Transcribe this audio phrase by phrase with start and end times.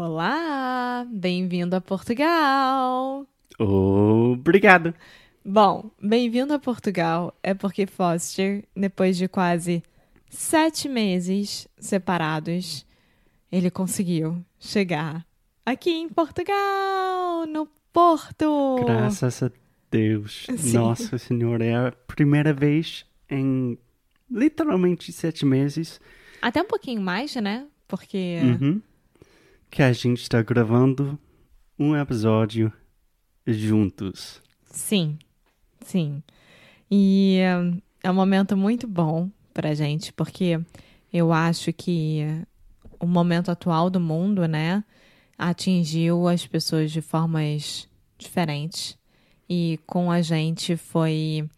[0.00, 1.04] Olá!
[1.10, 3.26] Bem-vindo a Portugal!
[3.58, 4.94] Obrigado.
[5.44, 9.82] Bom, bem-vindo a Portugal é porque Foster, depois de quase
[10.30, 12.86] sete meses separados,
[13.50, 15.26] ele conseguiu chegar
[15.66, 18.76] aqui em Portugal, no Porto.
[18.86, 19.50] Graças a
[19.90, 20.46] Deus.
[20.56, 20.74] Sim.
[20.74, 23.76] Nossa Senhora, é a primeira vez em
[24.30, 26.00] literalmente sete meses
[26.40, 27.66] Até um pouquinho mais, né?
[27.88, 28.80] Porque uhum,
[29.70, 31.18] que a gente está gravando
[31.78, 32.72] um episódio
[33.46, 34.42] juntos.
[34.70, 35.18] sim,
[35.80, 36.22] sim.
[36.90, 40.60] E hum, é um momento muito bom pra gente, porque
[41.12, 42.24] eu acho que
[42.98, 44.82] o momento atual do mundo, né,
[45.36, 48.98] atingiu as pessoas de formas diferentes.
[49.48, 51.48] E com a gente foi.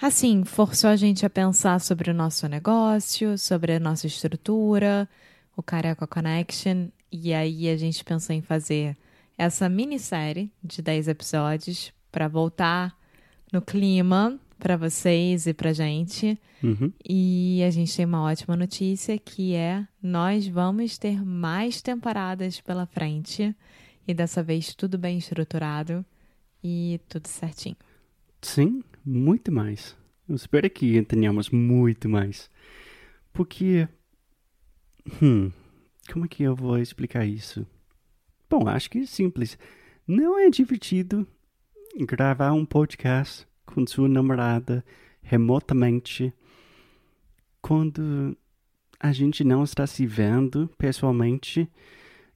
[0.00, 5.06] Assim, forçou a gente a pensar sobre o nosso negócio, sobre a nossa estrutura,
[5.60, 6.88] o Careca Connection.
[7.12, 8.96] E aí a gente pensou em fazer
[9.38, 12.96] essa minissérie de 10 episódios para voltar
[13.52, 16.38] no clima para vocês e pra gente.
[16.62, 16.92] Uhum.
[17.08, 22.86] E a gente tem uma ótima notícia que é nós vamos ter mais temporadas pela
[22.86, 23.54] frente
[24.06, 26.04] e dessa vez tudo bem estruturado
[26.62, 27.76] e tudo certinho.
[28.42, 29.96] Sim, muito mais.
[30.28, 32.50] Eu espero que tenhamos muito mais.
[33.32, 33.88] Porque.
[35.22, 35.50] Hum,
[36.12, 37.66] como é que eu vou explicar isso?
[38.48, 39.56] Bom, acho que é simples.
[40.06, 41.26] Não é divertido
[41.96, 44.84] gravar um podcast com sua namorada
[45.22, 46.32] remotamente
[47.62, 48.36] quando
[48.98, 51.68] a gente não está se vendo pessoalmente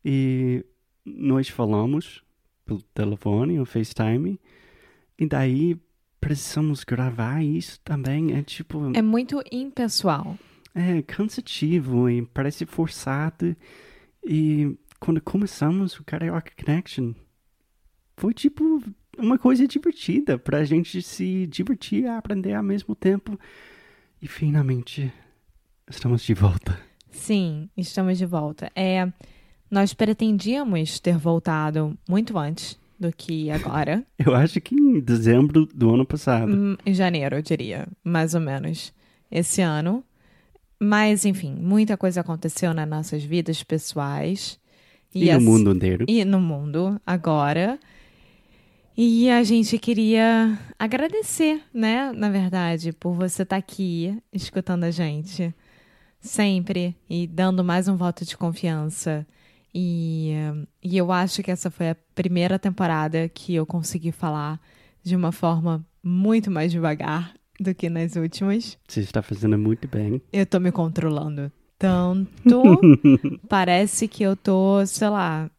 [0.05, 0.65] e
[1.05, 2.23] nós falamos
[2.65, 4.41] pelo telefone ou FaceTime
[5.19, 5.77] e daí
[6.21, 8.35] precisamos gravar isso também.
[8.35, 8.93] É tipo.
[8.95, 10.39] É muito impessoal.
[10.75, 13.57] É cansativo e parece forçado.
[14.25, 17.13] E quando começamos o Carioca Connection,
[18.17, 18.83] foi tipo
[19.19, 23.39] uma coisa divertida pra gente se divertir e aprender ao mesmo tempo.
[24.21, 25.13] E finalmente
[25.89, 26.79] estamos de volta.
[27.11, 28.71] Sim, estamos de volta.
[28.75, 29.13] É,
[29.71, 34.05] nós pretendíamos ter voltado muito antes do que agora.
[34.19, 36.53] Eu acho que em dezembro do ano passado.
[36.53, 38.93] Hum, em janeiro, eu diria, mais ou menos,
[39.31, 40.05] esse ano.
[40.79, 44.59] Mas, enfim, muita coisa aconteceu nas nossas vidas pessoais.
[45.15, 46.05] E, no assim- mundo inteiro.
[46.09, 47.79] E no mundo, agora.
[48.97, 55.53] E a gente queria agradecer, né, na verdade, por você estar aqui escutando a gente
[56.21, 59.27] sempre e dando mais um voto de confiança.
[59.75, 60.33] E,
[60.83, 64.61] e eu acho que essa foi a primeira temporada que eu consegui falar
[65.03, 68.79] de uma forma muito mais devagar do que nas últimas.
[68.87, 70.23] Você está fazendo muito bem.
[70.33, 72.63] Eu tô me controlando tanto.
[73.49, 75.51] Parece que eu tô, sei lá,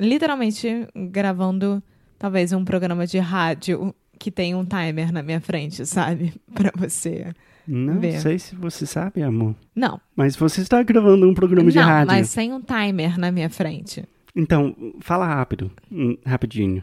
[0.00, 1.82] literalmente gravando
[2.18, 6.34] talvez um programa de rádio que tem um timer na minha frente, sabe?
[6.52, 7.32] Pra você.
[7.66, 8.18] Não Vê.
[8.18, 9.54] sei se você sabe, amor.
[9.76, 12.06] Não, Mas você está gravando um programa de não, rádio.
[12.06, 14.04] mas sem um timer na minha frente.
[14.34, 15.70] Então, fala rápido.
[15.92, 16.82] hum, Rapidinho.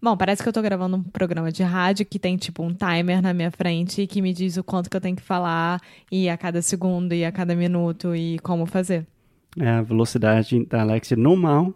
[0.00, 3.20] Bom, parece que eu tô gravando um programa de rádio que tem tipo um timer
[3.20, 5.80] na minha frente que me diz o quanto que eu tenho que falar
[6.10, 9.06] e a cada segundo e a cada minuto e como fazer.
[9.58, 11.74] É a velocidade da Alexia normal.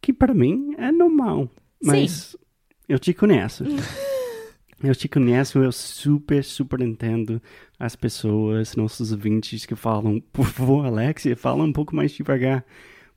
[0.00, 1.48] Que para mim é normal.
[1.82, 2.36] Mas
[2.86, 3.64] eu te conheço.
[4.84, 7.40] eu te conheço, eu super, super entendo
[7.78, 12.62] as pessoas, nossos ouvintes que falam, por favor, Alexia, fala um pouco mais devagar.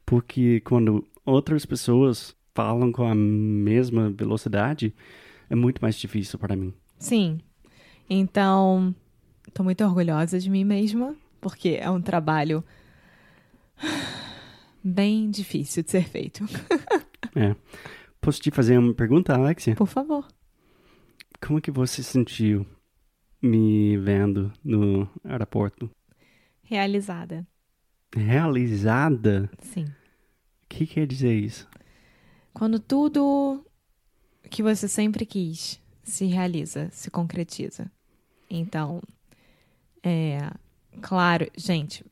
[0.06, 4.96] Porque quando outras pessoas falam com a mesma velocidade,
[5.50, 6.74] é muito mais difícil para mim.
[6.98, 7.40] Sim.
[8.10, 8.96] Então,
[9.54, 12.64] tô muito orgulhosa de mim mesma, porque é um trabalho
[14.84, 16.44] bem difícil de ser feito.
[17.38, 17.54] É.
[18.22, 19.76] Posso te fazer uma pergunta, Alexia?
[19.76, 20.26] Por favor.
[21.46, 22.66] como que você sentiu
[23.42, 25.90] me vendo no aeroporto?
[26.64, 27.46] Realizada.
[28.16, 29.50] Realizada?
[29.60, 29.84] Sim.
[29.84, 31.68] O que quer dizer isso?
[32.56, 33.66] Quando tudo
[34.50, 37.92] que você sempre quis se realiza, se concretiza.
[38.50, 39.04] Então,
[40.02, 40.40] é
[41.02, 42.06] claro, gente,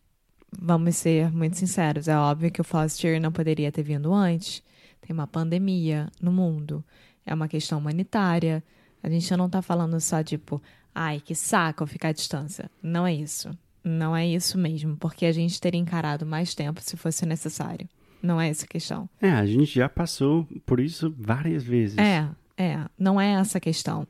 [0.51, 4.61] vamos ser muito sinceros, é óbvio que o Foster não poderia ter vindo antes.
[4.99, 6.83] Tem uma pandemia no mundo,
[7.25, 8.61] é uma questão humanitária.
[9.01, 10.61] A gente não tá falando só tipo,
[10.93, 12.69] ai, que saco ficar à distância.
[12.81, 13.57] Não é isso.
[13.81, 17.87] Não é isso mesmo, porque a gente teria encarado mais tempo se fosse necessário.
[18.23, 19.09] Não é essa a questão.
[19.21, 21.97] É, a gente já passou por isso várias vezes.
[21.97, 22.25] É,
[22.57, 24.07] é, não é essa a questão.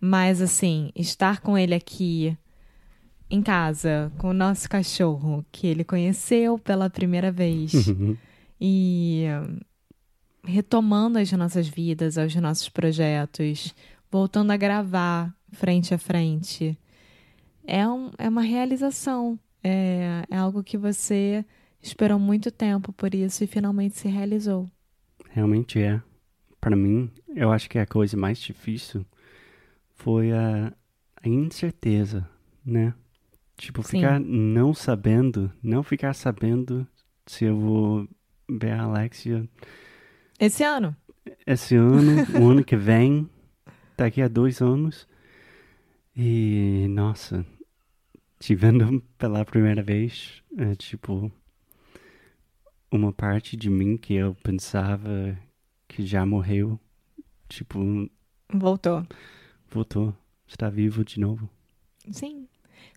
[0.00, 2.36] Mas assim, estar com ele aqui
[3.30, 7.72] em casa, com o nosso cachorro, que ele conheceu pela primeira vez,
[8.60, 9.26] e
[10.44, 13.72] retomando as nossas vidas, os nossos projetos,
[14.10, 16.76] voltando a gravar frente a frente,
[17.64, 19.38] é, um, é uma realização.
[19.62, 21.44] É, é algo que você
[21.82, 24.70] esperou muito tempo por isso e finalmente se realizou.
[25.30, 26.00] Realmente é.
[26.60, 29.04] Para mim, eu acho que a coisa mais difícil
[29.94, 30.72] foi a,
[31.22, 32.28] a incerteza,
[32.64, 32.94] né?
[33.56, 33.98] Tipo, Sim.
[33.98, 36.86] ficar não sabendo, não ficar sabendo
[37.26, 38.08] se eu vou
[38.48, 39.48] ver a Alexia
[40.38, 40.96] Esse ano?
[41.46, 43.28] esse ano, o ano que vem,
[43.96, 45.06] daqui a dois anos.
[46.16, 47.46] E, nossa,
[48.38, 51.30] te vendo pela primeira vez, é tipo,
[52.92, 55.36] uma parte de mim que eu pensava
[55.88, 56.78] que já morreu,
[57.48, 58.08] tipo,
[58.52, 59.06] Voltou.
[59.70, 60.14] voltou,
[60.46, 61.48] está vivo de novo.
[62.10, 62.46] Sim.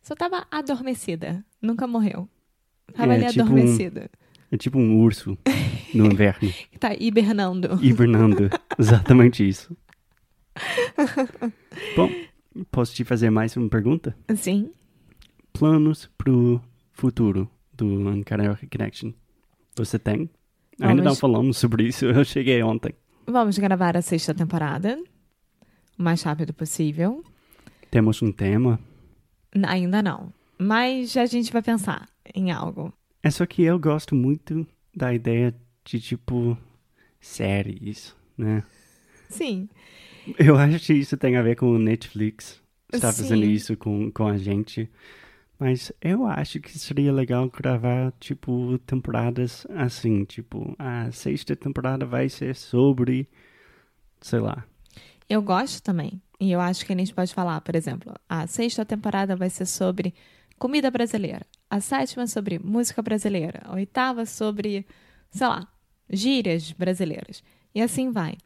[0.01, 1.43] Só tava adormecida.
[1.61, 2.27] Nunca morreu.
[2.93, 4.09] Tava É, ali tipo um- adormecida.
[4.51, 5.37] É tipo um urso
[5.93, 7.79] no inverno, Tá hibernando.
[7.83, 8.49] hibernando.
[8.77, 9.75] Exatamente isso.
[11.95, 12.09] Bom,
[12.71, 14.15] posso te fazer mais uma pergunta?
[14.35, 14.71] Sim.
[15.53, 16.61] planos pro
[16.93, 17.87] futuro do
[18.25, 19.11] Karaoke Connection?
[19.75, 20.29] Você tem?
[20.79, 22.93] Ainda não Vamos- falamos sobre isso, eu cheguei ontem.
[23.27, 25.01] Vamos gravar a sexta temporada.
[25.97, 27.23] O mais rápido possível.
[27.89, 28.79] Temos um tema.
[29.67, 30.33] Ainda não.
[30.57, 32.93] Mas a gente vai pensar em algo.
[33.23, 36.57] É só que eu gosto muito da ideia de, tipo,
[37.19, 38.63] séries, né?
[39.29, 39.67] Sim.
[40.37, 42.61] Eu acho que isso tem a ver com o Netflix.
[42.91, 44.89] Está fazendo isso com, com a gente.
[45.57, 50.25] Mas eu acho que seria legal gravar, tipo, temporadas assim.
[50.25, 53.29] Tipo, a sexta temporada vai ser sobre,
[54.21, 54.65] sei lá,
[55.29, 56.21] Eu gosto também.
[56.39, 59.65] E eu acho que a gente pode falar, por exemplo, a sexta temporada vai ser
[59.65, 60.13] sobre
[60.59, 61.45] comida brasileira.
[61.69, 63.61] A sétima sobre música brasileira.
[63.65, 64.85] A oitava sobre,
[65.31, 65.67] sei lá,
[66.09, 67.43] gírias brasileiras.
[67.73, 68.37] E assim vai.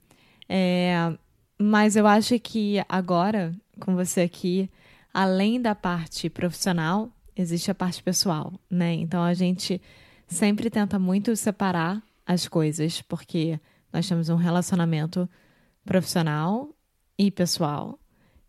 [0.47, 1.13] É,
[1.59, 4.69] mas eu acho que agora, com você aqui,
[5.13, 8.93] além da parte profissional, existe a parte pessoal, né?
[8.93, 9.81] Então a gente
[10.27, 13.59] sempre tenta muito separar as coisas, porque
[13.91, 15.27] nós temos um relacionamento
[15.83, 16.69] profissional
[17.17, 17.99] e pessoal.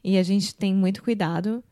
[0.02, 1.62] E a gente tem muito cuidado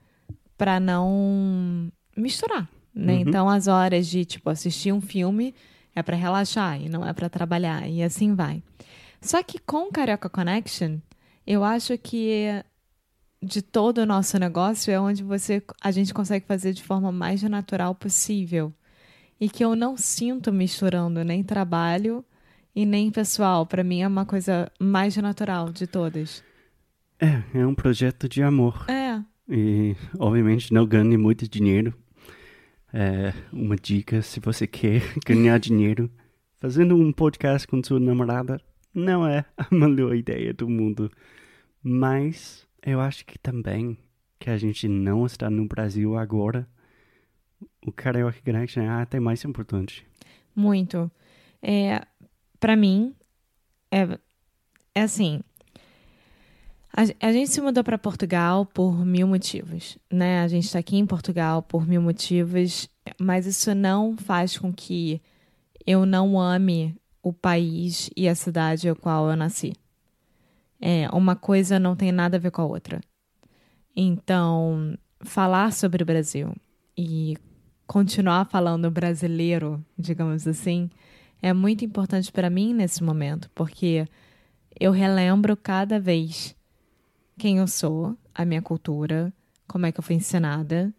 [0.56, 3.14] para não misturar, né?
[3.14, 3.20] Uhum.
[3.20, 5.54] Então as horas de tipo assistir um filme
[5.94, 8.62] é para relaxar e não é para trabalhar e assim vai.
[9.20, 10.98] Só que com Carioca Connection,
[11.46, 12.46] eu acho que
[13.42, 17.42] de todo o nosso negócio é onde você a gente consegue fazer de forma mais
[17.42, 18.72] natural possível.
[19.40, 22.24] E que eu não sinto misturando nem trabalho
[22.74, 23.64] e nem pessoal.
[23.64, 26.42] Para mim é uma coisa mais natural de todas.
[27.20, 28.84] É, é um projeto de amor.
[28.88, 29.22] É.
[29.48, 31.94] E, obviamente, não ganhe muito dinheiro.
[32.92, 36.10] É uma dica, se você quer ganhar dinheiro,
[36.56, 38.60] fazendo um podcast com sua namorada
[38.94, 41.10] não é a melhor ideia do mundo.
[41.82, 43.98] Mas eu acho que também
[44.38, 46.68] que a gente não está no Brasil agora,
[47.84, 50.06] o Karaoke Connection é até mais importante.
[50.54, 51.10] Muito.
[51.62, 52.02] É,
[52.60, 53.14] para mim,
[53.90, 54.18] é,
[54.94, 55.40] é assim.
[56.92, 60.40] A, a gente se mudou para Portugal por mil motivos, né?
[60.40, 62.88] A gente está aqui em Portugal por mil motivos,
[63.20, 65.20] mas isso não faz com que
[65.86, 69.72] eu não ame o país e a cidade ao qual eu nasci.
[70.80, 73.00] É, uma coisa não tem nada a ver com a outra.
[73.96, 76.54] Então, falar sobre o Brasil
[76.96, 77.36] e
[77.86, 80.88] continuar falando brasileiro, digamos assim,
[81.42, 84.06] é muito importante para mim nesse momento, porque
[84.78, 86.54] eu relembro cada vez
[87.36, 89.32] quem eu sou, a minha cultura,
[89.66, 90.92] como é que eu fui ensinada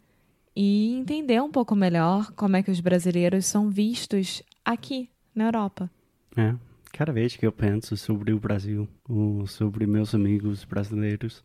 [0.56, 5.90] e entender um pouco melhor como é que os brasileiros são vistos aqui na Europa.
[6.36, 6.54] É,
[6.92, 11.44] cada vez que eu penso sobre o Brasil ou sobre meus amigos brasileiros,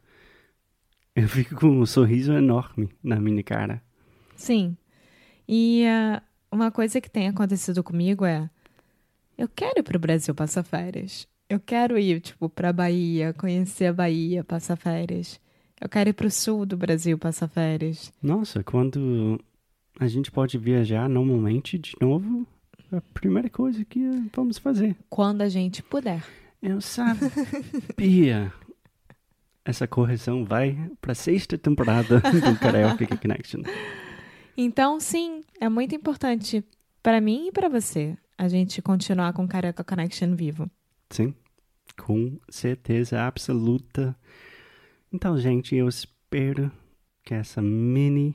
[1.17, 3.81] Eu fico com um sorriso enorme na minha cara.
[4.35, 4.77] Sim.
[5.49, 6.21] E uh,
[6.51, 8.51] uma coisa que tem acontecido comigo é:
[9.39, 11.27] eu quero ir pro Brasil passar férias.
[11.49, 15.39] Eu quero ir, tipo, pra Bahia, conhecer a Bahia, passar férias.
[15.81, 18.13] Eu quero ir pro sul do Brasil passar férias.
[18.23, 19.39] Nossa, quando
[20.01, 22.47] a gente pode viajar normalmente de novo,
[22.99, 24.01] a primeira coisa que
[24.35, 24.97] vamos fazer.
[25.09, 26.25] Quando a gente puder.
[26.63, 28.53] Eu sabia.
[29.65, 33.63] Essa correção vai pra sexta temporada do Karaoke Connection.
[34.57, 36.63] Então, sim, é muito importante
[37.03, 40.71] para mim e para você a gente continuar com o Carioca Connection vivo.
[41.11, 41.35] Sim,
[41.97, 44.17] com certeza absoluta.
[45.13, 46.71] Então, gente, eu espero
[47.25, 48.35] que essa mini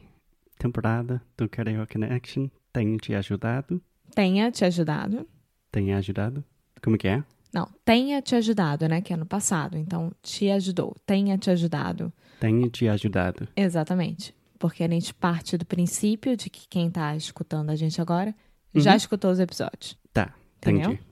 [0.58, 3.82] temporada do Carioca Connection tenha te ajudado.
[4.14, 5.28] Tenha te ajudado.
[5.72, 6.44] Tenha ajudado?
[6.82, 7.24] Como que é?
[7.54, 9.02] Não, tenha te ajudado, né?
[9.02, 9.78] Que é no passado.
[9.78, 10.96] Então, te ajudou.
[11.06, 12.14] Tenha te ajudado.
[12.40, 13.48] Tenha te ajudado.
[13.56, 14.36] Exatamente.
[14.58, 18.36] Porque a gente parte do princípio de que quem tá escutando a gente agora
[18.74, 18.82] uhum.
[18.82, 19.98] já escutou os episódios.
[20.14, 20.92] Tá, Entendeu?
[20.92, 21.10] entendi.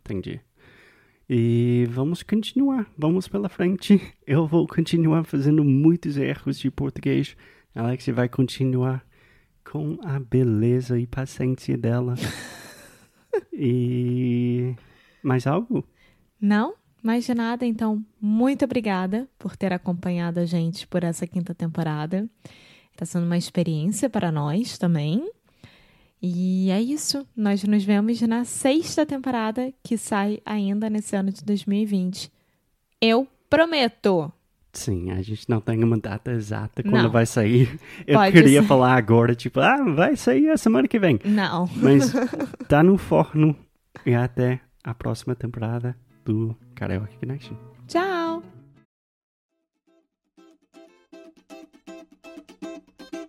[0.00, 0.40] Entendi.
[1.30, 4.00] E vamos continuar, vamos pela frente.
[4.26, 7.36] Eu vou continuar fazendo muitos erros de português.
[7.74, 9.04] Alex vai continuar
[9.70, 12.14] com a beleza e paciência dela.
[13.52, 14.74] e
[15.22, 15.84] mais algo?
[16.40, 17.66] Não, mais de nada.
[17.66, 22.28] Então, muito obrigada por ter acompanhado a gente por essa quinta temporada.
[22.92, 25.30] Está sendo uma experiência para nós também.
[26.20, 27.26] E é isso.
[27.36, 32.32] Nós nos vemos na sexta temporada que sai ainda nesse ano de 2020.
[33.00, 34.32] Eu prometo!
[34.78, 37.10] Sim, a gente não tem uma data exata quando não.
[37.10, 37.80] vai sair.
[38.06, 38.68] Eu Pode queria ser.
[38.68, 41.18] falar agora, tipo, ah, vai sair a semana que vem.
[41.24, 41.68] Não.
[41.74, 42.12] Mas
[42.68, 43.56] tá no forno
[44.06, 47.56] e até a próxima temporada do Karaoke Connection.
[47.88, 48.40] Tchau!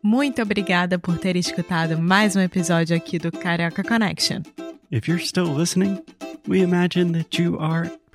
[0.03, 4.41] Muito obrigada por ter escutado mais um episódio aqui do Carioca Connection.
[4.91, 5.99] If you're still listening,
[6.47, 7.91] we imagine that you are